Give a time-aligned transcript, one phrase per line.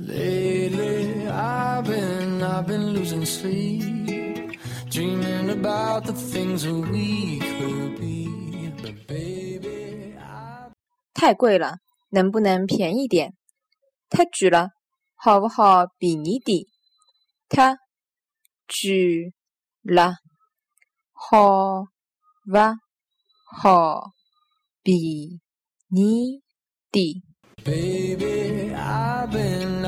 [0.00, 4.56] Lately, I've been, I've been losing sleep,
[4.88, 8.28] dreaming about the things that we could be.
[8.80, 10.70] But baby, I
[11.12, 11.78] 太贵了，
[12.10, 13.34] 能不能便宜点？
[14.08, 14.68] 太贵了，
[15.16, 16.64] 好不好便宜点？
[17.48, 17.74] 太
[18.68, 19.32] 贵
[19.82, 20.14] 了，
[21.12, 21.86] 好
[22.46, 22.56] 不
[23.50, 24.12] 好
[24.84, 25.40] 便宜
[26.92, 27.20] 点
[27.64, 29.77] ？Baby, I've been,